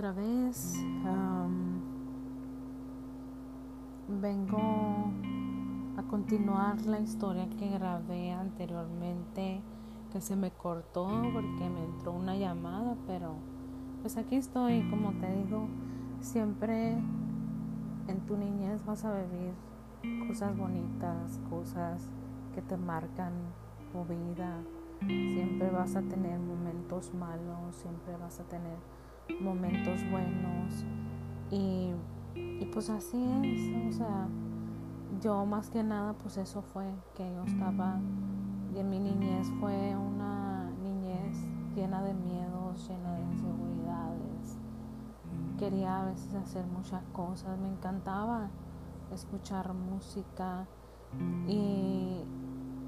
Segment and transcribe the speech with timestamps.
[0.00, 0.82] otra vez.
[4.08, 5.12] vengo
[5.98, 9.60] a continuar la historia que grabé anteriormente,
[10.10, 13.34] que se me cortó porque me entró una llamada, pero
[14.00, 15.68] pues aquí estoy, como te digo,
[16.22, 16.92] siempre
[18.08, 19.52] en tu niñez vas a vivir
[20.26, 22.08] cosas bonitas, cosas
[22.54, 23.34] que te marcan
[23.92, 24.62] tu vida.
[25.06, 28.78] Siempre vas a tener momentos malos, siempre vas a tener
[29.40, 30.84] momentos buenos
[31.50, 31.92] y,
[32.72, 34.28] pues así es, o sea,
[35.20, 36.84] yo más que nada pues eso fue
[37.14, 37.98] que yo estaba
[38.74, 41.36] y en mi niñez fue una niñez
[41.74, 44.58] llena de miedos, llena de inseguridades.
[45.58, 48.48] Quería a veces hacer muchas cosas, me encantaba
[49.12, 50.66] escuchar música
[51.48, 52.22] y,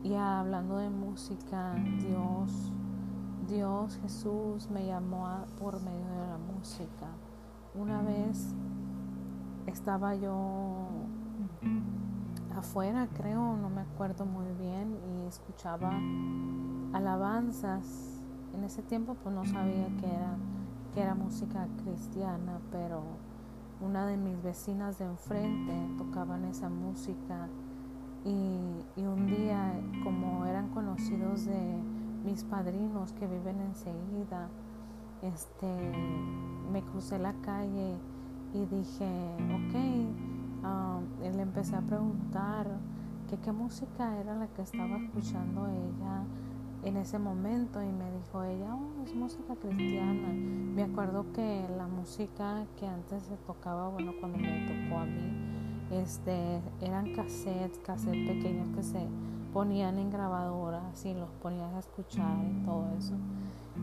[0.05, 2.73] y hablando de música, Dios
[3.49, 7.09] Dios Jesús me llamó por medio de la música.
[7.75, 8.55] Una vez
[9.67, 10.87] estaba yo
[12.57, 15.91] afuera, creo, no me acuerdo muy bien, y escuchaba
[16.93, 18.21] alabanzas.
[18.55, 20.37] En ese tiempo pues no sabía que era,
[20.95, 23.03] que era música cristiana, pero
[23.81, 27.49] una de mis vecinas de enfrente tocaban esa música
[28.25, 29.73] y, y un día
[30.05, 31.83] como eran conocidos de
[32.25, 34.49] mis padrinos que viven enseguida,
[35.23, 35.93] este,
[36.73, 37.97] me crucé la calle
[38.55, 39.09] y dije,
[39.55, 39.75] ok,
[40.65, 42.67] um, le empecé a preguntar
[43.29, 46.25] que qué música era la que estaba escuchando ella
[46.85, 50.29] en ese momento y me dijo ella, oh, es música cristiana.
[50.29, 55.53] Me acuerdo que la música que antes se tocaba, bueno, cuando me tocó a mí,
[55.91, 59.07] este, eran cassettes, cassettes pequeños que se
[59.53, 63.15] ponían en grabadoras y los ponías a escuchar y todo eso.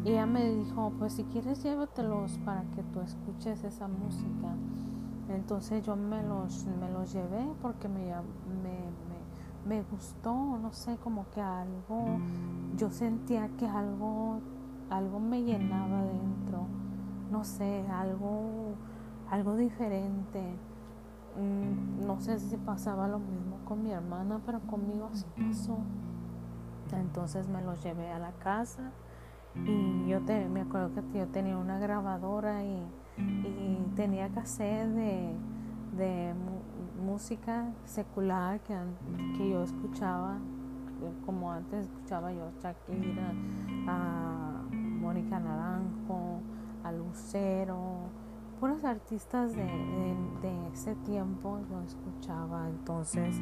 [0.04, 4.56] Y ella me dijo, pues si quieres llévatelos para que tú escuches esa música.
[5.30, 8.06] Entonces yo me los, me los llevé porque me,
[8.64, 8.80] me,
[9.68, 12.18] me, gustó, no sé, como que algo,
[12.76, 14.40] yo sentía que algo,
[14.90, 16.66] algo me llenaba dentro,
[17.32, 18.74] no sé, algo,
[19.30, 20.42] algo diferente.
[21.38, 25.78] Mm, no sé si pasaba lo mismo con mi hermana, pero conmigo así pasó.
[26.92, 28.92] Entonces me los llevé a la casa
[29.56, 32.84] y yo te, me acuerdo que yo tenía una grabadora y,
[33.96, 35.36] tenía hacer de,
[35.98, 36.34] de
[37.06, 38.74] música secular que,
[39.38, 40.38] que yo escuchaba,
[41.26, 43.34] como antes escuchaba yo Shakira,
[43.88, 46.40] a Mónica Naranjo,
[46.84, 48.10] a Lucero,
[48.60, 49.66] puros artistas de,
[50.74, 53.40] ese tiempo yo escuchaba, entonces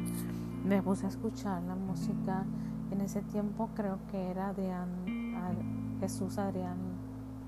[0.64, 2.44] me puse a escuchar la música.
[2.90, 4.88] En ese tiempo creo que era Adrián,
[6.00, 6.78] Jesús Adrián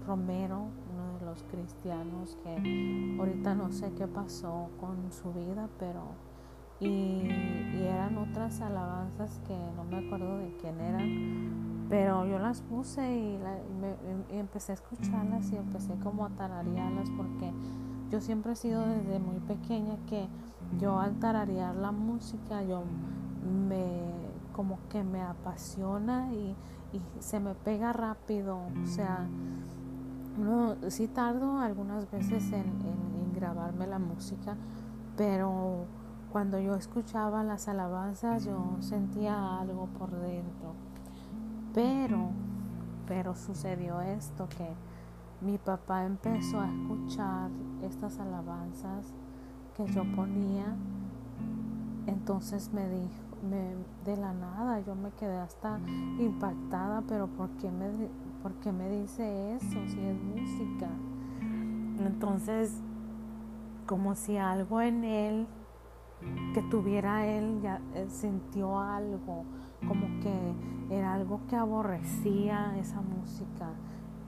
[0.06, 6.02] Romero, uno de los cristianos que ahorita no sé qué pasó con su vida, pero
[6.80, 7.28] y,
[7.82, 13.38] eran otras alabanzas que no me acuerdo de quién eran, pero yo las puse y,
[14.30, 17.52] empecé a escucharlas y empecé como a tararearlas porque
[18.10, 20.28] yo siempre he sido desde muy pequeña que
[20.78, 22.84] yo al tararear la música yo
[23.68, 24.08] me
[24.52, 26.56] como que me apasiona y,
[27.20, 29.28] se me pega rápido, o sea,
[30.36, 34.56] no, sí tardo algunas veces en grabarme la música,
[35.16, 35.86] pero
[36.32, 40.89] cuando yo escuchaba las alabanzas yo sentía algo por dentro.
[41.74, 42.30] Pero,
[43.06, 44.68] pero sucedió esto que
[45.40, 47.50] mi papá empezó a escuchar
[47.82, 49.14] estas alabanzas
[49.76, 50.76] que yo ponía.
[52.06, 53.30] Entonces me dijo,
[54.04, 55.78] de la nada, yo me quedé hasta
[56.18, 57.88] impactada, pero ¿por qué me,
[58.42, 60.88] por qué me dice eso si es música?
[62.04, 62.80] Entonces,
[63.86, 65.46] como si algo en él
[66.54, 69.44] que tuviera él, ya sintió algo,
[69.86, 73.70] como que era algo que aborrecía esa música,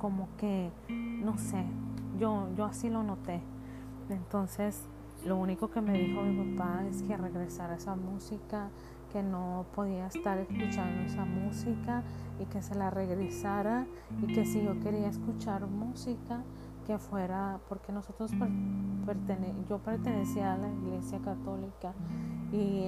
[0.00, 1.64] como que, no sé,
[2.18, 3.40] yo, yo así lo noté.
[4.08, 4.86] Entonces,
[5.24, 8.70] lo único que me dijo mi papá es que regresara esa música,
[9.12, 12.02] que no podía estar escuchando esa música
[12.40, 13.86] y que se la regresara
[14.22, 16.42] y que si yo quería escuchar música,
[16.86, 18.32] que fuera, porque nosotros
[19.68, 21.92] yo pertenecía a la iglesia católica
[22.52, 22.86] y,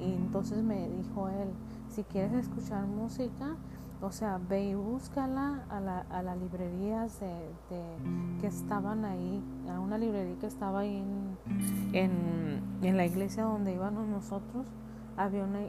[0.00, 1.48] entonces me dijo él,
[1.88, 3.56] si quieres escuchar música,
[4.00, 7.30] o sea, ve y búscala a, la, a las librerías de,
[8.40, 11.04] que estaban ahí, a una librería que estaba ahí
[11.92, 14.66] en, en, la iglesia donde íbamos nosotros,
[15.16, 15.60] había una,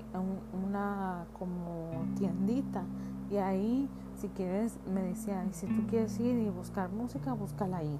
[0.65, 2.83] una como tiendita
[3.29, 3.87] y ahí
[4.23, 7.99] si quieres, me decía, y si tú quieres ir y buscar música, búscala ahí.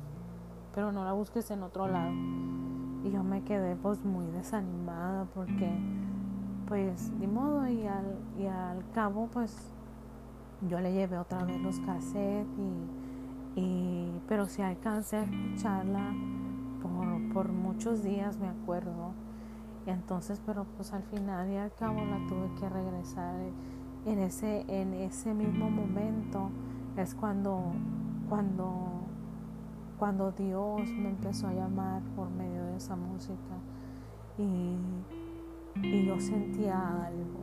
[0.73, 2.13] pero no la busques en otro lado.
[3.03, 5.69] Y yo me quedé pues muy desanimada porque
[6.65, 9.73] pues ni modo y al, y al cabo pues
[10.69, 12.47] yo le llevé otra vez los cassettes
[13.57, 16.13] y, pero si alcancé a escucharla
[16.81, 19.11] por, por muchos días me acuerdo
[19.85, 23.35] y entonces pero pues al final y al cabo la tuve que regresar
[24.05, 26.50] en ese en ese mismo momento
[26.97, 27.71] es cuando
[28.29, 29.03] cuando
[29.97, 33.55] cuando Dios me empezó a llamar por medio de esa música
[34.38, 34.75] y,
[35.81, 37.39] y yo sentía algo.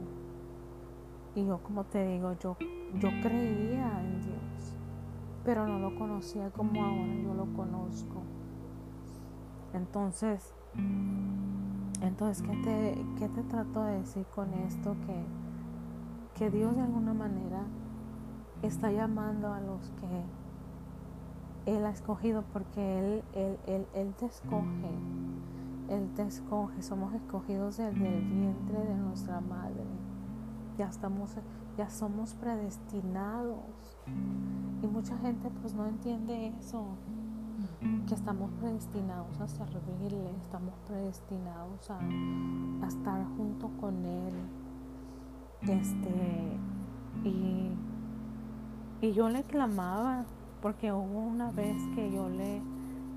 [1.34, 2.56] Y yo, como te digo, yo,
[2.98, 4.74] yo creía en Dios,
[5.44, 8.22] pero no lo conocía como ahora yo lo conozco.
[9.72, 10.52] Entonces,
[12.02, 14.96] entonces ¿qué te, qué te trato de decir con esto?
[15.06, 15.24] Que,
[16.40, 17.64] que Dios de alguna manera
[18.62, 20.24] está llamando a los que
[21.66, 24.90] él ha escogido porque Él, él, él, él te escoge.
[25.90, 26.80] Él te escoge.
[26.80, 29.84] Somos escogidos desde el vientre de nuestra madre.
[30.78, 31.36] Ya estamos,
[31.76, 33.98] ya somos predestinados.
[34.82, 36.86] Y mucha gente pues no entiende eso.
[38.08, 44.32] Que estamos predestinados a servirle, estamos predestinados a, a estar junto con Él.
[45.62, 46.58] Este,
[47.24, 47.70] y,
[49.00, 50.24] y yo le clamaba
[50.62, 52.62] porque hubo una vez que yo le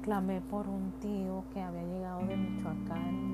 [0.01, 3.33] clamé por un tío que había llegado de Michoacán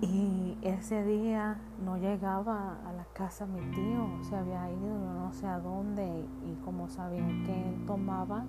[0.00, 5.46] y, ese día no llegaba a la casa mi tío, se había ido no sé
[5.46, 8.44] a dónde y como sabía que él tomaba,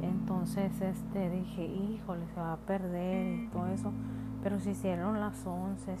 [0.00, 3.92] entonces este dije, híjole, se va a perder y todo eso,
[4.42, 5.98] pero se hicieron las 11,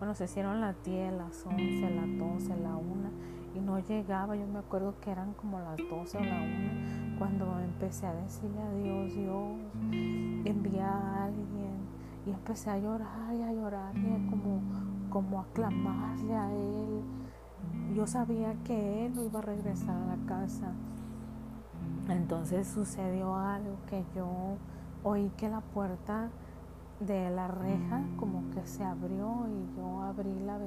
[0.00, 3.10] bueno, se hicieron las 10, las 11, las 12, la 1
[3.54, 4.34] y no llegaba.
[4.34, 8.62] Yo me acuerdo que eran como las 12 o la 1 cuando empecé a decirle
[8.62, 9.58] a Dios, Dios,
[10.46, 12.00] envía a alguien.
[12.26, 14.60] Y empecé a llorar y a llorar y como,
[15.10, 17.02] como a clamarle a Él.
[17.94, 20.72] Yo sabía que Él no iba a regresar a la casa.
[22.08, 24.56] Entonces sucedió algo que yo
[25.04, 26.30] oí que la puerta
[27.00, 30.58] de la reja como que se abrió y yo abrí la,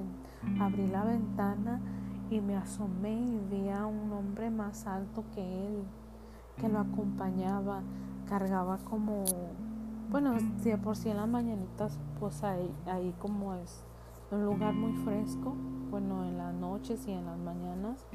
[0.60, 1.80] abrí la ventana
[2.30, 5.84] y me asomé y vi a un hombre más alto que él,
[6.58, 7.82] que lo acompañaba,
[8.28, 9.24] cargaba como,
[10.10, 13.86] bueno, si por sí en las mañanitas, pues ahí, ahí como es
[14.32, 15.54] un lugar muy fresco,
[15.92, 18.08] bueno, en las noches y en las mañanas,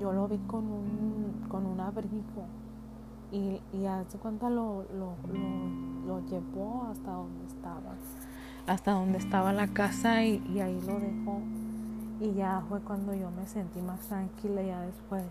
[0.00, 2.48] yo lo vi con un, con un abrigo
[3.30, 7.43] y, y hace cuenta lo, lo, lo, lo, llevó hasta donde
[8.66, 11.42] hasta donde estaba la casa y, y ahí lo dejó
[12.20, 14.62] y ya fue cuando yo me sentí más tranquila.
[14.62, 15.24] Ya después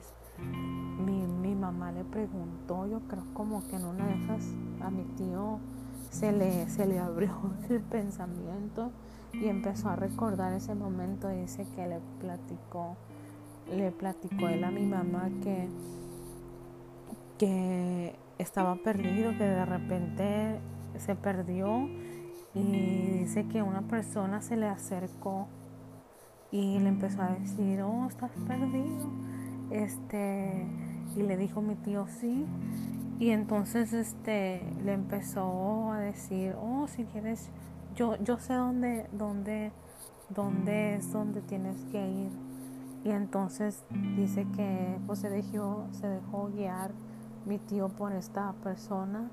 [1.06, 4.46] mi, mi mamá le preguntó, yo creo como que en una de esas
[4.82, 5.60] a mi tío
[6.12, 7.32] se le, se le abrió
[7.70, 8.92] el pensamiento
[9.34, 11.30] y empezó a recordar ese momento.
[11.30, 12.96] Dice que le platicó,
[13.72, 15.68] le platicó él a mi mamá que,
[17.38, 20.60] que estaba perdido, que de repente
[20.98, 21.88] se perdió
[22.56, 25.48] y dice que una persona se le acercó
[26.52, 29.10] y le empezó a decir, oh, estás perdido.
[29.72, 30.68] Este,
[31.16, 32.46] y le dijo mi tío, sí.
[33.20, 37.50] Y entonces este, le empezó a decir, oh, si quieres,
[37.96, 39.72] yo, yo sé dónde, dónde,
[40.30, 42.32] dónde es donde tienes que ir.
[43.04, 43.84] Y entonces
[44.16, 46.92] dice que pues, se, dejó, se dejó guiar
[47.46, 49.30] mi tío por esta persona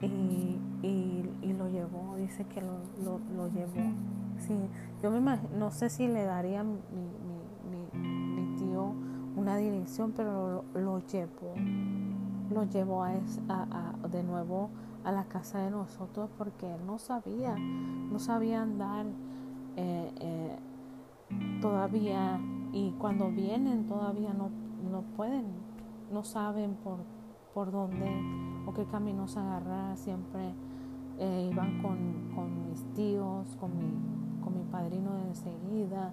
[0.00, 3.92] y, y, lo llevó, dice que lo, lo, lo llevó.
[4.38, 4.54] Sí,
[5.02, 6.78] yo me no sé si le daría mi,
[7.70, 8.92] mi, mi, tío
[9.36, 11.54] una dirección, pero lo, llevó,
[12.50, 13.12] lo llevó a,
[13.48, 14.70] a, de nuevo
[15.04, 19.06] a la casa de nosotros porque él no sabía, no sabía andar
[19.76, 20.58] eh, eh,
[21.60, 22.40] todavía
[22.72, 24.50] y cuando vienen todavía no,
[24.90, 25.46] no pueden,
[26.12, 26.98] no saben por,
[27.54, 30.52] por dónde o qué caminos agarrar, siempre
[31.18, 34.18] eh, iban con, con mis tíos, con mi
[34.50, 36.12] mi padrino de enseguida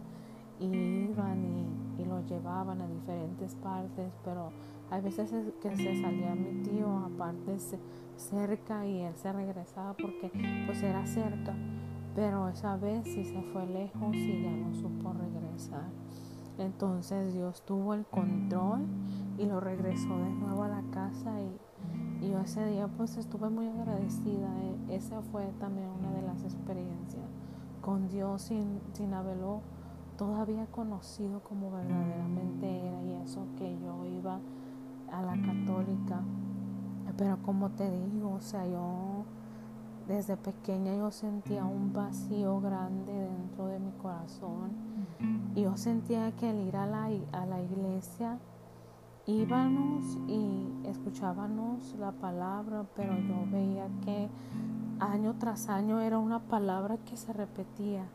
[0.59, 4.51] y iban y, y lo llevaban a diferentes partes, pero
[4.89, 5.31] hay veces
[5.61, 7.57] que se salía mi tío aparte
[8.15, 10.31] cerca y él se regresaba porque
[10.65, 11.53] pues era cerca,
[12.15, 15.89] pero esa vez sí se fue lejos y ya no supo regresar.
[16.57, 18.85] Entonces Dios tuvo el control
[19.37, 21.51] y lo regresó de nuevo a la casa y,
[22.25, 24.49] y yo ese día pues estuve muy agradecida.
[24.89, 27.23] E, esa fue también una de las experiencias
[27.81, 29.61] con Dios sin, sin haberlo
[30.17, 34.39] todavía conocido como verdaderamente era y eso que yo iba
[35.11, 36.21] a la católica
[37.17, 39.25] Pero como te digo, o sea, yo
[40.07, 44.71] desde pequeña yo sentía un vacío grande dentro de mi corazón.
[45.55, 48.39] Y yo sentía que al ir a la, a la iglesia
[49.27, 54.29] íbamos y escuchábamos la palabra, pero yo veía que
[54.99, 58.05] año tras año era una palabra que se repetía.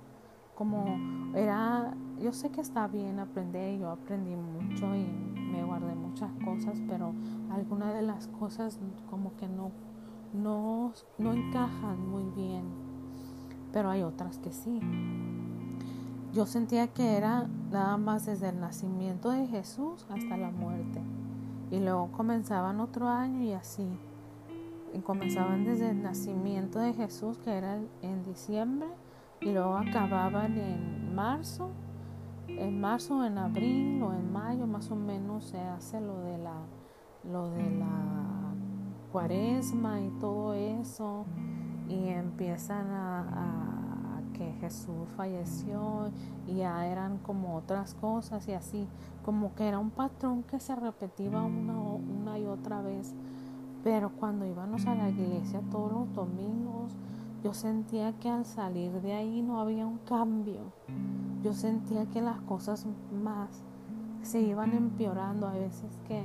[0.55, 6.31] Como era, yo sé que está bien aprender, yo aprendí mucho y me guardé muchas
[6.45, 7.13] cosas, pero
[7.51, 9.73] algunas de las cosas como que no,
[10.35, 12.65] no, no encajan muy bien,
[13.73, 14.81] pero hay otras que sí.
[16.33, 21.01] Yo sentía que era nada más desde el nacimiento de Jesús hasta la muerte.
[21.73, 23.89] Y luego comenzaban otro año y así.
[24.95, 28.89] Y comenzaban desde el nacimiento de Jesús, que era en diciembre,
[29.41, 31.71] y luego acababan en marzo.
[32.47, 36.63] En marzo, en abril o en mayo, más o menos, se hace lo de la,
[37.25, 38.55] lo de la
[39.11, 41.25] cuaresma y todo eso.
[41.89, 43.70] Y empiezan a
[44.41, 46.11] que Jesús falleció
[46.47, 48.89] y ya eran como otras cosas y así,
[49.23, 53.15] como que era un patrón que se repetía una, una y otra vez.
[53.85, 56.97] Pero cuando íbamos a la iglesia todos los domingos,
[57.45, 60.73] yo sentía que al salir de ahí no había un cambio.
[61.43, 63.63] Yo sentía que las cosas más
[64.23, 65.49] se iban empeorando.
[65.49, 66.25] A veces que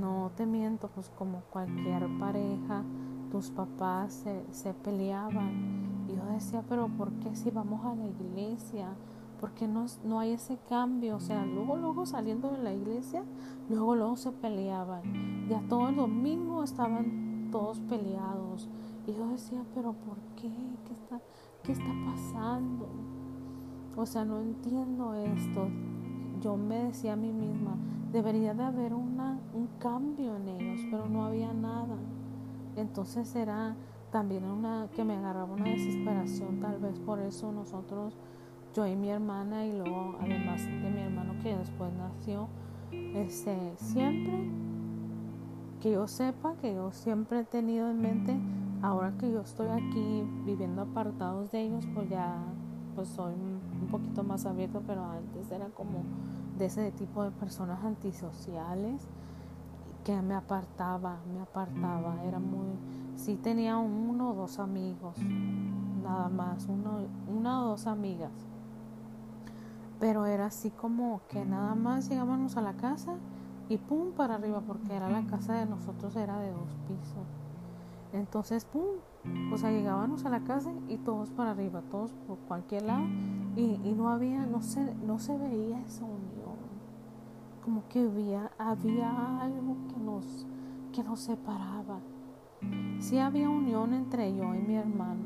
[0.00, 2.84] no te miento, pues como cualquier pareja,
[3.30, 8.06] tus papás se, se peleaban y yo decía, pero ¿por qué si vamos a la
[8.06, 8.88] iglesia?
[9.40, 11.16] ¿Por qué no, no hay ese cambio?
[11.16, 13.22] O sea, luego, luego saliendo de la iglesia,
[13.68, 15.48] luego, luego se peleaban.
[15.48, 18.68] Ya todo el domingo estaban todos peleados.
[19.06, 20.50] Y yo decía, pero ¿por qué?
[20.86, 21.20] ¿Qué está,
[21.62, 22.88] qué está pasando?
[23.96, 25.68] O sea, no entiendo esto.
[26.40, 27.76] Yo me decía a mí misma,
[28.12, 31.96] debería de haber una, un cambio en ellos, pero no había nada.
[32.76, 33.74] Entonces era
[34.10, 38.16] también una que me agarraba una desesperación, tal vez por eso nosotros,
[38.74, 42.48] yo y mi hermana y luego además de mi hermano que después nació,
[42.92, 44.50] este, siempre
[45.80, 48.36] que yo sepa que yo siempre he tenido en mente,
[48.82, 52.36] ahora que yo estoy aquí viviendo apartados de ellos, pues ya
[52.94, 56.02] pues soy un poquito más abierto, pero antes era como
[56.58, 59.06] de ese tipo de personas antisociales
[60.06, 62.78] que me apartaba, me apartaba, era muy
[63.16, 65.18] sí tenía uno o dos amigos,
[66.00, 68.30] nada más, uno, una o dos amigas.
[69.98, 73.14] Pero era así como que nada más llegábamos a la casa
[73.68, 77.26] y pum para arriba, porque era la casa de nosotros, era de dos pisos.
[78.12, 78.84] Entonces, pum,
[79.52, 83.06] o sea, llegábamos a la casa y todos para arriba, todos por cualquier lado,
[83.56, 86.35] y, no había, no se, no se veía esa unión.
[87.66, 90.46] Como que había, había algo que nos,
[90.92, 92.00] que nos separaba
[93.00, 95.24] Sí había unión entre yo y mi hermano,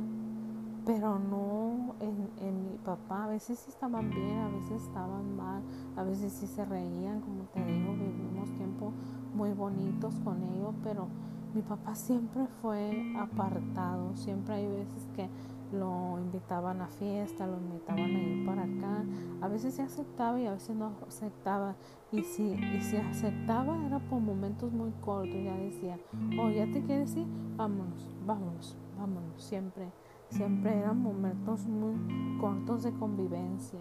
[0.84, 3.24] pero no en, mi papá.
[3.24, 5.62] A veces sí estaban bien, a veces estaban mal,
[5.96, 8.92] a veces sí se reían, como te digo, vivimos tiempos
[9.34, 11.06] muy bonitos con ellos, pero
[11.54, 15.28] mi papá siempre fue apartado, siempre hay veces que
[15.72, 19.04] lo invitaban a fiesta, lo invitaban a ir para acá.
[19.40, 21.76] A veces se aceptaba y a veces no aceptaba.
[22.12, 25.36] Y si, y si aceptaba era por momentos muy cortos.
[25.42, 25.98] Ya decía,
[26.40, 29.42] oh, ya te quieres ir, vámonos, vámonos, vámonos.
[29.42, 29.90] Siempre,
[30.28, 31.94] siempre eran momentos muy
[32.40, 33.80] cortos de convivencia.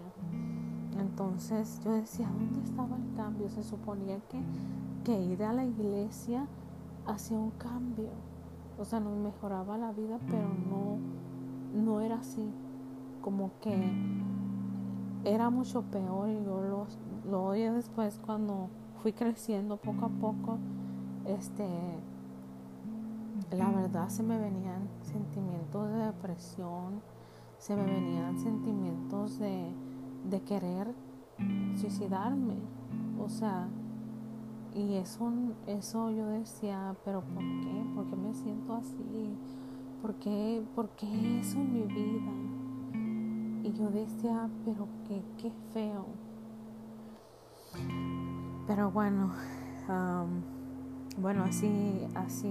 [0.98, 3.48] Entonces yo decía, ¿dónde estaba el cambio?
[3.48, 4.40] Se suponía que,
[5.04, 6.46] que ir a la iglesia
[7.06, 8.10] hacía un cambio.
[8.78, 10.98] O sea, nos mejoraba la vida, pero no
[11.74, 12.50] no era así,
[13.20, 13.92] como que
[15.24, 16.86] era mucho peor y yo lo,
[17.30, 18.68] lo oí después cuando
[19.02, 20.58] fui creciendo poco a poco,
[21.26, 21.68] este,
[23.50, 27.00] la verdad se me venían sentimientos de depresión,
[27.58, 29.72] se me venían sentimientos de,
[30.28, 30.94] de querer
[31.76, 32.56] suicidarme,
[33.22, 33.68] o sea,
[34.74, 35.32] y eso,
[35.66, 37.84] eso yo decía, pero ¿por qué?
[37.94, 39.36] ¿Por qué me siento así?
[40.00, 43.68] ¿Por qué, ¿por qué eso en mi vida?
[43.68, 46.06] Y yo decía, pero qué, qué feo.
[48.66, 49.32] Pero bueno,
[51.18, 52.48] bueno, así, así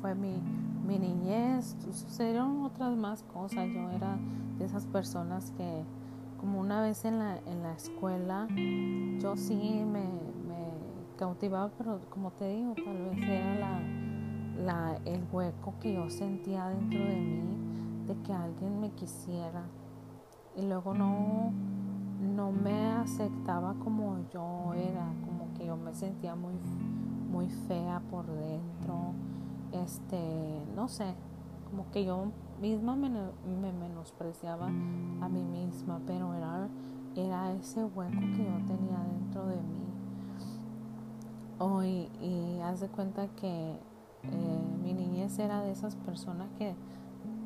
[0.00, 0.40] fue mi,
[0.86, 1.76] mi niñez.
[1.90, 3.68] Sucedieron otras más cosas.
[3.72, 4.18] Yo era
[4.58, 5.84] de esas personas que,
[6.38, 8.48] como una vez en la, en la escuela,
[9.20, 10.04] yo sí me,
[10.48, 10.72] me
[11.16, 14.01] cautivaba, pero como te digo, tal vez era la
[15.04, 17.42] el hueco que yo sentía dentro de mí
[18.06, 19.64] de que alguien me quisiera
[20.56, 21.52] y luego no,
[22.20, 26.54] no me aceptaba como yo era, como que yo me sentía muy,
[27.30, 29.14] muy fea por dentro
[29.72, 31.14] este, no sé,
[31.70, 32.26] como que yo
[32.60, 33.08] misma me,
[33.72, 36.68] menospreciaba a mí misma, pero era,
[37.16, 39.82] era ese hueco que yo tenía dentro de mí.
[41.58, 43.78] Hoy, y haz de cuenta que
[44.24, 46.74] eh, mi niñez era de esas personas que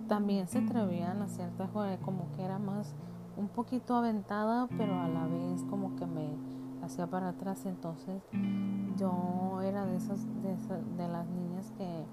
[0.09, 2.95] también se atrevían a ciertas cosas, como que era más
[3.37, 6.29] un poquito aventada, pero a la vez como que me
[6.83, 7.67] hacía para atrás.
[7.67, 8.23] Entonces
[8.97, 10.57] yo era de esas, de,
[10.97, 12.05] de las niñas que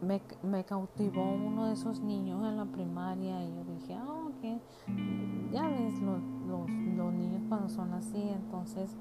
[0.00, 5.68] me, cautivó uno de esos niños en la primaria y yo dije, ah, ok, ya
[5.68, 8.94] ves los, los, los niños cuando son así, entonces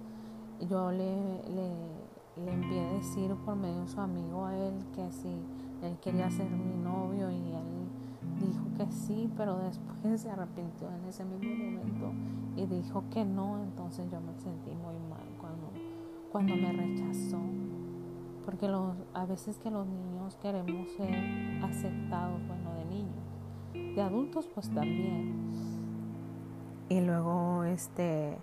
[0.70, 1.42] yo le,
[2.44, 5.30] le envié decir por medio de su amigo a él que si
[5.82, 7.86] él quería ser mi novio y él
[8.40, 12.12] dijo que sí, pero después se arrepintió en ese mismo momento
[12.56, 15.72] y dijo que no, entonces yo me sentí muy mal cuando,
[16.32, 17.40] cuando me rechazó.
[18.46, 21.16] Porque los, a veces que los niños queremos ser
[21.64, 23.96] aceptados, bueno, de niños.
[23.96, 25.34] De adultos pues también.
[26.90, 28.38] Y luego este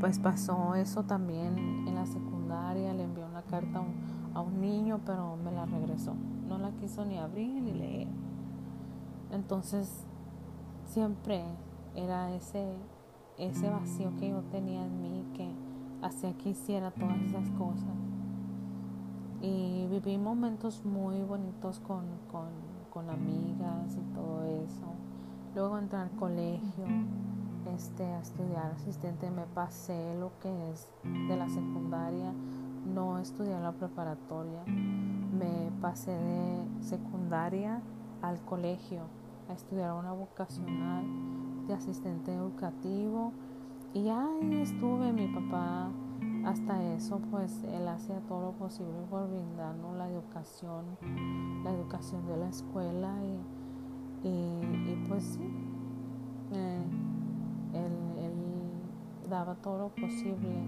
[0.00, 3.82] pues pasó eso también en la secundaria, le envió una carta
[4.34, 6.14] a un, niño, pero me la regresó.
[6.48, 8.08] No la quiso ni abrir ni leer.
[9.30, 10.06] Entonces
[10.86, 11.44] siempre
[11.94, 12.76] era ese,
[13.38, 15.52] ese vacío que yo tenía en mí que
[16.02, 17.96] hacía que hiciera todas esas cosas
[19.42, 24.84] y viví momentos muy bonitos con, con, amigas y todo eso.
[25.54, 26.86] Luego entré al colegio
[27.74, 32.32] este, a estudiar asistente, me pasé lo que es de la secundaria,
[32.94, 37.80] no estudié la preparatoria, me pasé de secundaria
[38.22, 39.02] al colegio
[39.48, 41.04] a estudiar una vocacional
[41.66, 43.32] de asistente educativo.
[43.94, 45.90] Y ahí estuve, mi papá
[46.44, 50.84] hasta eso, pues él hacía todo lo posible por brindarnos la educación,
[51.62, 53.14] la educación de la escuela
[54.24, 55.71] y, y, pues sí,
[59.32, 60.62] daba todo lo posible,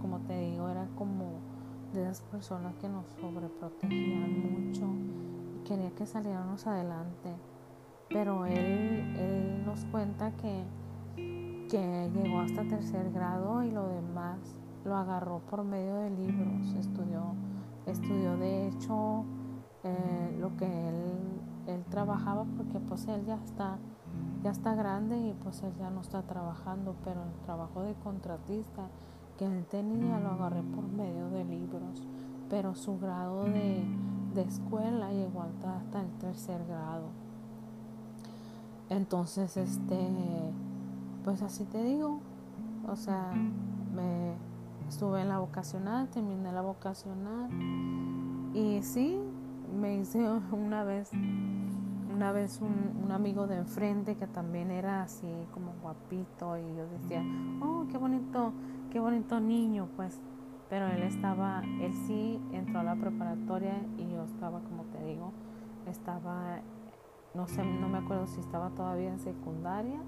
[0.00, 1.40] como te digo, era como
[1.94, 4.86] de esas personas que nos sobreprotegían mucho
[5.64, 7.32] quería que saliéramos adelante,
[8.08, 10.64] pero él, él nos cuenta que,
[11.16, 14.38] que llegó hasta tercer grado y lo demás
[14.84, 17.34] lo agarró por medio de libros, estudió,
[17.86, 19.24] estudió de hecho
[19.84, 20.94] eh, lo que él,
[21.68, 23.78] él trabajaba porque pues él ya está,
[24.42, 28.88] ya está grande y pues él ya no está trabajando, pero el trabajo de contratista
[29.38, 32.02] que él tenía lo agarré por medio de libros,
[32.48, 33.84] pero su grado de,
[34.34, 37.08] de escuela llegó hasta, hasta el tercer grado.
[38.88, 40.08] Entonces, este,
[41.24, 42.20] pues así te digo,
[42.88, 43.32] o sea,
[43.94, 44.34] me,
[44.90, 47.48] Estuve en la vocacional, terminé la vocacional
[48.52, 49.20] y sí,
[49.80, 50.18] me hice
[50.52, 51.12] una vez,
[52.20, 57.24] una vez un, amigo de enfrente que también era así como guapito y yo decía,
[57.62, 58.52] oh, qué bonito,
[58.90, 60.20] qué bonito niño, pues.
[60.68, 65.32] Pero él estaba, él sí entró a la preparatoria y yo estaba, como te digo,
[65.86, 66.60] estaba,
[67.32, 70.00] no sé, no me acuerdo si estaba todavía en secundaria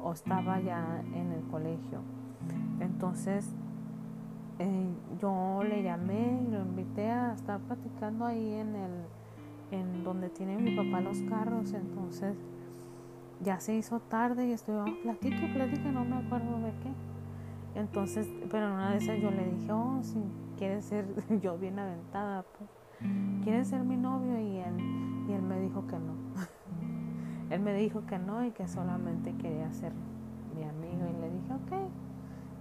[0.00, 2.00] o estaba ya en el colegio.
[2.80, 3.48] Entonces,
[4.58, 9.17] eh, yo le llamé y lo invité a estar platicando ahí en el
[9.70, 12.36] en donde tiene mi papá los carros entonces
[13.40, 18.66] ya se hizo tarde y estuvimos platica platica no me acuerdo de qué entonces pero
[18.66, 20.18] en una de esas yo le dije oh si
[20.56, 21.06] quieres ser
[21.42, 22.70] yo bien aventada pues
[23.44, 26.14] quieres ser mi novio y él y él me dijo que no.
[27.50, 29.92] Él me dijo que no y que solamente quería ser
[30.54, 31.06] mi amigo.
[31.06, 31.90] Y le dije ok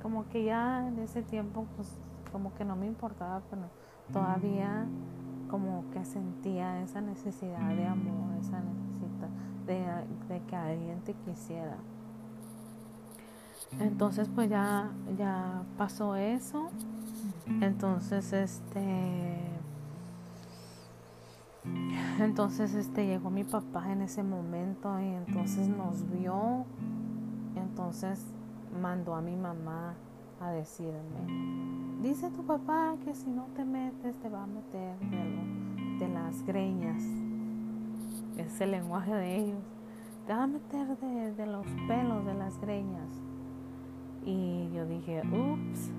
[0.01, 1.97] como que ya en ese tiempo pues
[2.31, 3.63] como que no me importaba, pero
[4.13, 4.85] todavía
[5.49, 9.29] como que sentía esa necesidad de amor, esa necesidad
[9.65, 11.77] de, que alguien te quisiera.
[13.79, 16.69] Entonces pues ya, ya pasó eso.
[17.61, 19.37] Entonces este
[22.19, 26.65] entonces este llegó mi papá en ese momento y entonces nos vio.
[27.55, 28.25] Entonces
[28.81, 29.95] mandó a mi mamá
[30.39, 34.97] a decirme, dice tu papá que si no te metes te va a meter
[35.99, 37.01] de, las greñas.
[38.37, 39.63] Es el lenguaje de ellos.
[40.25, 43.09] Te va a meter de, de los pelos de las greñas.
[44.25, 45.91] Y yo dije, ups.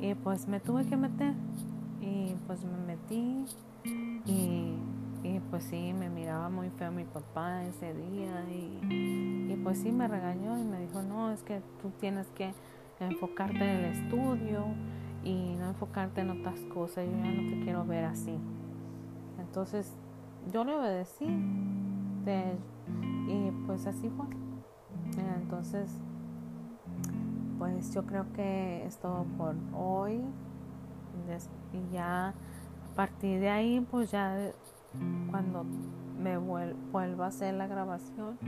[0.00, 1.34] Y pues me tuve que meter.
[2.00, 3.44] Y pues me metí.
[4.26, 4.74] Y
[5.24, 9.90] y pues sí, me miraba muy feo mi papá ese día y, y, pues sí
[9.90, 12.52] me regañó y me dijo, no, es que tú tienes que
[13.00, 14.66] enfocarte en el estudio
[15.24, 18.38] y no enfocarte en otras cosas, yo ya no te quiero ver así.
[19.38, 19.92] entonces
[20.52, 21.26] yo le obedecí
[23.28, 24.26] y pues así fue.
[25.36, 25.90] Entonces,
[27.58, 30.20] pues yo creo que es todo por hoy.
[31.72, 34.52] Y ya a partir de ahí, pues ya
[35.30, 35.64] cuando
[36.18, 38.38] me vuelva a hacer la grabación,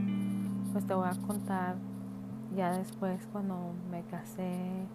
[0.71, 1.75] pues te voy a contar
[2.55, 4.85] ya después cuando me casé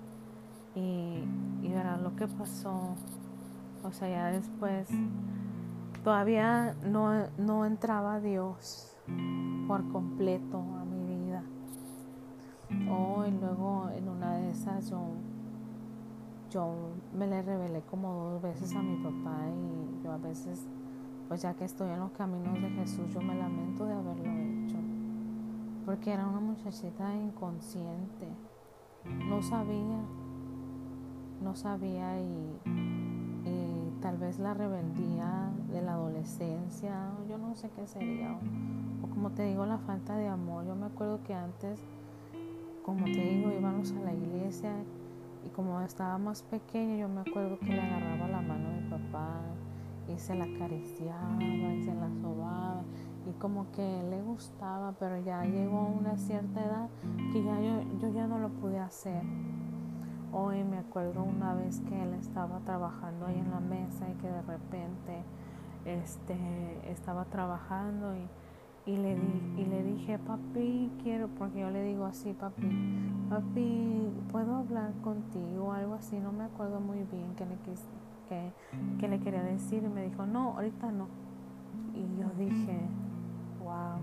[0.74, 1.24] y,
[1.62, 2.94] y lo que pasó.
[3.84, 4.88] O sea, ya después
[6.04, 8.96] todavía no, no entraba Dios
[9.66, 11.42] por completo a mi vida.
[12.90, 15.00] Oh, y luego en una de esas yo,
[16.50, 16.74] yo
[17.16, 20.66] me le revelé como dos veces a mi papá y yo a veces,
[21.28, 24.76] pues ya que estoy en los caminos de Jesús, yo me lamento de haberlo hecho.
[25.84, 28.28] Porque era una muchachita inconsciente.
[29.28, 29.98] No sabía,
[31.42, 32.58] no sabía y
[34.02, 38.36] tal vez la rebeldía de la adolescencia, yo no sé qué sería,
[39.02, 40.66] o, como te digo, la falta de amor.
[40.66, 41.78] Yo me acuerdo que antes,
[42.84, 44.72] como te digo, íbamos a la iglesia
[45.46, 49.40] y como estaba más pequeña, yo me acuerdo que le agarraba la mano de papá
[50.12, 52.82] y se la acariciaba y se la sobaba
[53.24, 56.88] y como que le gustaba, pero ya llegó a una cierta edad
[57.32, 59.22] que ya yo, yo ya no lo pude hacer.
[60.34, 64.28] Hoy me acuerdo una vez que él estaba trabajando ahí en la mesa y que
[64.28, 65.22] de repente
[65.84, 71.82] este, estaba trabajando y, y, le di, y le dije, papi, quiero, porque yo le
[71.84, 72.66] digo así, papi,
[73.28, 75.66] papi, ¿puedo hablar contigo?
[75.66, 77.56] o Algo así, no me acuerdo muy bien qué le,
[78.30, 78.52] que,
[78.98, 81.08] que le quería decir y me dijo, no, ahorita no.
[81.94, 82.80] Y yo dije,
[83.62, 83.98] wow,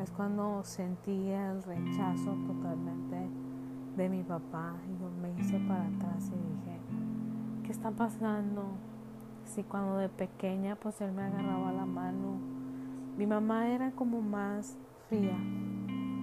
[0.00, 3.41] es cuando sentí el rechazo totalmente
[3.96, 6.78] de mi papá y yo me hice para atrás y dije,
[7.64, 8.64] ¿qué está pasando?
[9.44, 12.38] Si cuando de pequeña pues él me agarraba la mano,
[13.18, 14.78] mi mamá era como más
[15.08, 15.36] fría,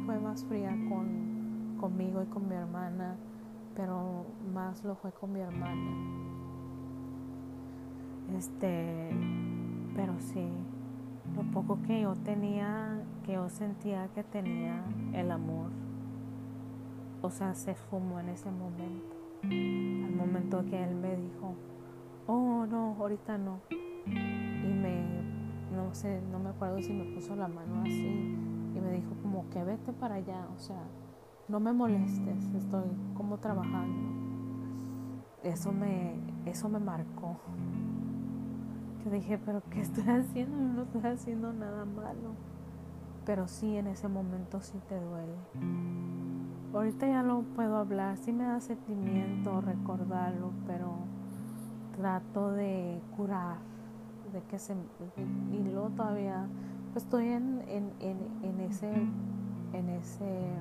[0.05, 3.15] fue más fría con, conmigo y con mi hermana,
[3.75, 5.91] pero más lo fue con mi hermana.
[8.35, 9.11] Este,
[9.95, 10.47] pero sí,
[11.35, 15.78] lo poco que yo tenía, que yo sentía que tenía el amor
[17.21, 19.15] o sea, se fumó en ese momento.
[19.43, 21.55] Al momento que él me dijo,
[22.27, 23.59] oh no, ahorita no.
[24.05, 25.03] Y me,
[25.75, 28.37] no sé, no me acuerdo si me puso la mano así
[28.75, 30.81] y me dijo como que vete para allá, o sea,
[31.47, 34.09] no me molestes, estoy como trabajando.
[35.43, 37.37] Eso me, eso me marcó.
[39.03, 40.57] Yo dije, pero ¿qué estoy haciendo?
[40.57, 42.35] No estoy haciendo nada malo.
[43.25, 46.28] Pero sí, en ese momento sí te duele.
[46.71, 50.97] Ahorita ya lo puedo hablar, sí me da sentimiento recordarlo, pero
[51.97, 53.57] trato de curar,
[54.31, 54.75] de que se...
[55.51, 56.45] Y luego todavía,
[56.93, 58.91] pues estoy en, en, en, ese,
[59.73, 60.51] en ese...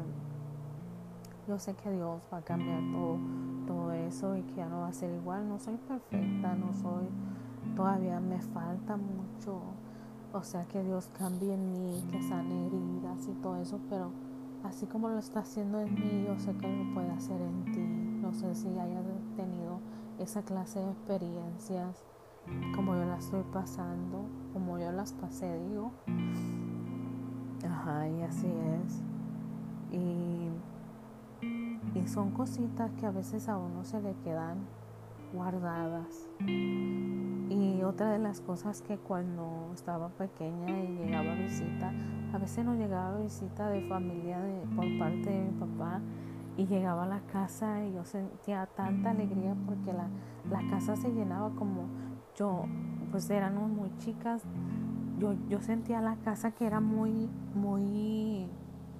[1.47, 3.19] Yo sé que Dios va a cambiar todo,
[3.67, 5.47] todo eso y que ya no va a ser igual.
[5.47, 7.07] No soy perfecta, no soy...
[7.77, 9.61] Todavía me falta mucho.
[10.33, 14.11] O sea, que Dios cambie en mí, que sane heridas y todo eso, pero
[14.65, 17.81] así como lo está haciendo en mí, yo sé que lo puede hacer en ti.
[18.23, 19.05] No sé si hayas
[19.37, 19.81] tenido
[20.19, 22.05] esa clase de experiencias
[22.75, 25.93] como yo las estoy pasando, como yo las pasé, digo.
[27.65, 29.03] Ajá, y así es.
[29.93, 30.49] Y,
[31.95, 34.59] y son cositas que a veces a uno se le quedan
[35.33, 36.29] guardadas.
[36.41, 41.93] Y otra de las cosas que cuando estaba pequeña y llegaba a visita,
[42.33, 46.01] a veces no llegaba visita de familia de, por parte de mi papá
[46.57, 50.09] y llegaba a la casa y yo sentía tanta alegría porque la,
[50.51, 51.87] la casa se llenaba como
[52.37, 52.65] yo,
[53.11, 54.43] pues éramos muy chicas,
[55.19, 58.49] yo, yo sentía la casa que era muy, muy,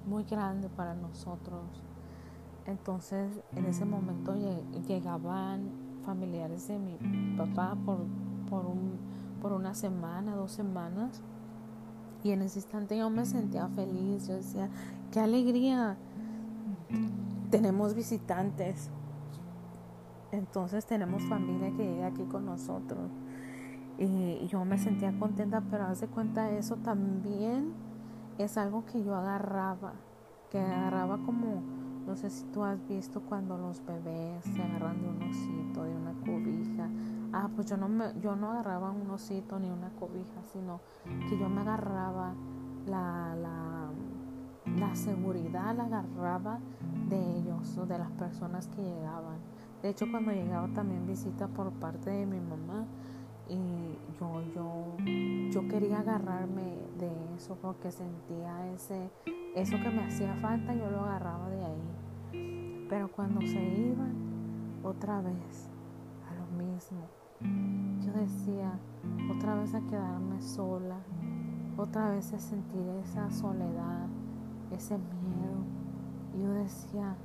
[0.07, 1.63] muy grande para nosotros.
[2.65, 4.35] Entonces en ese momento
[4.87, 6.97] llegaban familiares de mi
[7.37, 7.99] papá por,
[8.49, 8.97] por, un,
[9.41, 11.21] por una semana, dos semanas
[12.23, 14.69] y en ese instante yo me sentía feliz, yo decía,
[15.11, 15.97] qué alegría,
[17.49, 18.89] tenemos visitantes,
[20.31, 23.09] entonces tenemos familia que llega aquí con nosotros.
[23.97, 27.73] Y yo me sentía contenta, pero haz de cuenta eso también
[28.37, 29.93] es algo que yo agarraba,
[30.49, 31.61] que agarraba como,
[32.09, 35.95] no sé si tú has visto cuando los bebés se agarran de un osito, de
[35.95, 36.89] una cobija,
[37.31, 40.81] Ah, pues yo no, me, yo no agarraba un osito ni una cobija, sino
[41.29, 42.33] que yo me agarraba
[42.87, 46.59] la, la, seguridad, la agarraba
[47.07, 49.37] de ellos de las personas que llegaban.
[49.83, 52.87] De hecho, cuando llegaba también visita por parte de mi mamá
[53.47, 54.97] y yo, yo,
[55.51, 59.11] yo quería agarrarme de eso porque sentía ese,
[59.55, 62.85] eso que me hacía falta, yo lo agarraba de ahí.
[62.89, 64.13] Pero cuando se iban,
[64.83, 65.69] otra vez,
[66.29, 67.01] a lo mismo,
[68.05, 68.71] yo decía,
[69.35, 70.99] otra vez a quedarme sola,
[71.77, 74.07] otra vez a sentir esa soledad,
[74.71, 75.63] ese miedo.
[76.41, 77.15] Yo decía,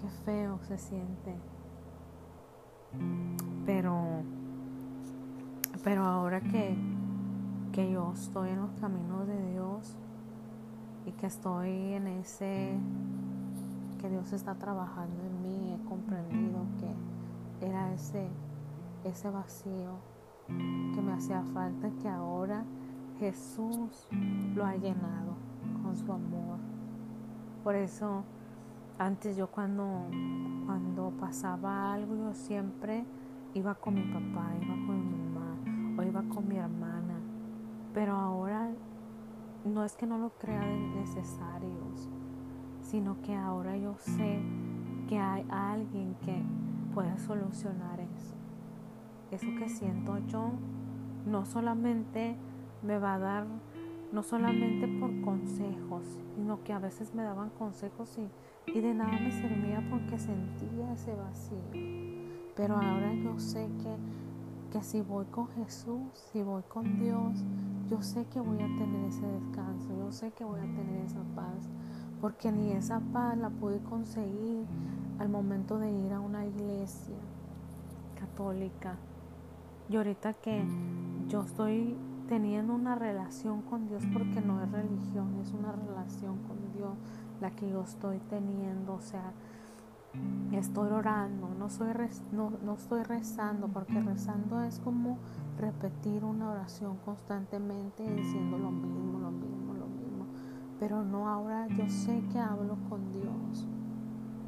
[0.00, 1.36] qué feo se siente.
[3.64, 4.22] Pero
[5.84, 6.76] pero ahora que,
[7.72, 9.96] que yo estoy en los caminos de Dios
[11.06, 12.74] y que estoy en ese,
[14.00, 18.28] que Dios está trabajando en mí, he comprendido que era ese,
[19.04, 19.96] ese vacío
[20.48, 22.64] que me hacía falta, que ahora
[23.18, 24.08] Jesús
[24.54, 25.34] lo ha llenado
[25.82, 26.58] con su amor.
[27.62, 28.24] Por eso
[28.98, 30.06] antes yo cuando,
[30.66, 33.04] cuando pasaba algo yo siempre
[33.54, 35.56] iba con mi papá, iba con mi mamá
[35.98, 37.14] o iba con mi hermana,
[37.94, 38.70] pero ahora
[39.64, 42.08] no es que no lo crea necesarios,
[42.80, 44.40] sino que ahora yo sé
[45.08, 46.42] que hay alguien que
[46.94, 48.34] puede solucionar eso.
[49.30, 50.50] Eso que siento yo
[51.26, 52.36] no solamente
[52.82, 53.46] me va a dar,
[54.12, 58.28] no solamente por consejos, sino que a veces me daban consejos y,
[58.70, 61.58] y de nada me servía porque sentía ese vacío.
[62.54, 63.96] Pero ahora yo sé que
[64.72, 66.00] que si voy con Jesús,
[66.32, 67.44] si voy con Dios,
[67.92, 71.22] yo sé que voy a tener ese descanso, yo sé que voy a tener esa
[71.36, 71.68] paz,
[72.22, 74.64] porque ni esa paz la pude conseguir
[75.18, 77.18] al momento de ir a una iglesia
[78.18, 78.96] católica.
[79.90, 80.64] Y ahorita que
[81.28, 81.94] yo estoy
[82.30, 86.96] teniendo una relación con Dios, porque no es religión, es una relación con Dios
[87.42, 89.32] la que yo estoy teniendo, o sea,
[90.52, 91.88] estoy orando, no, soy
[92.32, 95.18] no, no estoy rezando, porque rezando es como
[95.58, 100.26] repetir una oración constantemente diciendo lo mismo, lo mismo, lo mismo.
[100.78, 103.66] Pero no ahora yo sé que hablo con Dios.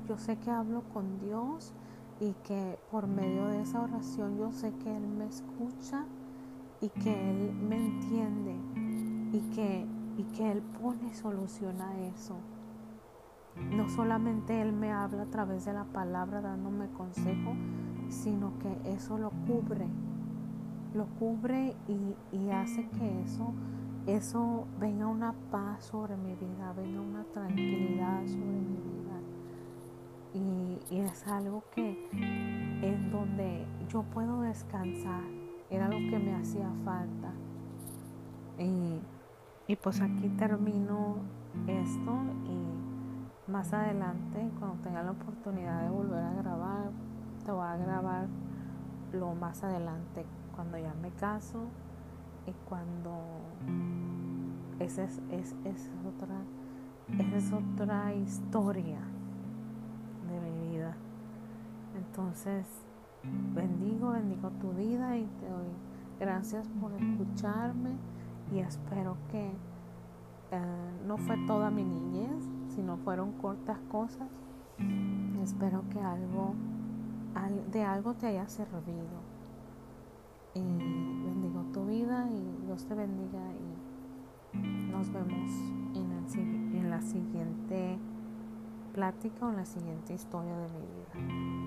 [0.08, 1.72] Yo sé que hablo con Dios
[2.20, 6.04] y que por medio de esa oración yo sé que Él me escucha
[6.80, 8.54] y que Él me entiende
[9.32, 9.86] y que,
[10.18, 12.36] y que Él pone solución a eso.
[13.56, 17.54] No solamente Él me habla a través de la palabra dándome consejo,
[18.08, 19.86] sino que eso lo cubre,
[20.94, 23.52] lo cubre y, hace que eso,
[24.06, 29.20] eso venga una paz sobre mi vida, venga una tranquilidad sobre mi vida.
[30.34, 35.24] Y, es algo que en donde yo puedo descansar,
[35.70, 37.32] era lo que me hacía falta.
[38.58, 39.00] Y,
[39.66, 41.16] y pues aquí termino
[41.66, 42.12] esto
[42.44, 42.93] y
[43.46, 46.90] más adelante, cuando tenga la oportunidad de volver a grabar,
[47.44, 48.26] te voy a grabar
[49.12, 51.66] lo más adelante, cuando ya me caso
[52.46, 53.12] y cuando
[54.78, 56.36] esa es, es, es otra,
[57.18, 58.98] esa es otra historia
[60.28, 60.96] de mi vida.
[61.96, 62.66] Entonces,
[63.54, 65.68] bendigo, bendigo tu vida y te doy
[66.18, 67.90] gracias por escucharme
[68.52, 69.52] y espero que
[70.50, 74.28] eh, no fue toda mi niñez, si no fueron cortas cosas,
[75.42, 76.54] espero que algo
[77.70, 79.22] de algo te haya servido.
[80.54, 85.50] Y bendigo tu vida y Dios te bendiga y nos vemos
[85.94, 87.98] en, en la siguiente
[88.92, 91.63] plática o en la siguiente historia de mi vida.